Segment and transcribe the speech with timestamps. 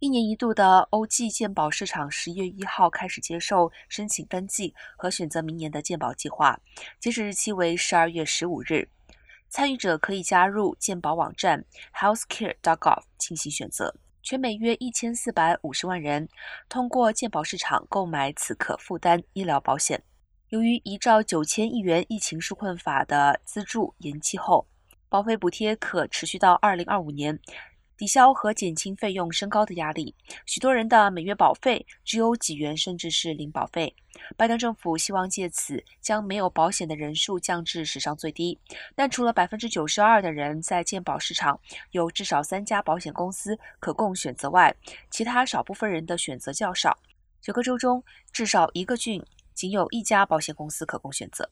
[0.00, 6.58] 一年一度的欧际健保市场十月一号开始接受申请登记和选择明年的健保计划，
[6.98, 8.88] 截止日期为十二月十五日。
[9.50, 11.62] 参与者可以加入健保网站
[11.94, 13.94] healthcare.gov 进行选择。
[14.22, 16.26] 全美约一千四百五十万人
[16.70, 20.02] 通过健保市场购买此可负担医疗保险。
[20.48, 24.66] 由于依照九千亿元疫情纾困法的资助延期后，
[25.10, 27.38] 保费补贴可持续到二零二五年。
[28.00, 30.14] 抵消和减轻费用升高的压力，
[30.46, 33.94] 许多人的每月保费只有几元，甚至是零保费。
[34.38, 38.58] 拜登政府希望借此将没有保险的人数降至史上最低。
[38.94, 41.60] 但除了百分之九十二的人在健保市场
[41.90, 44.74] 有至少三家保险公司可供选择外，
[45.10, 46.98] 其他少部分人的选择较少。
[47.42, 51.50] 九个州中至少一个郡仅有一家保险公司可供选择。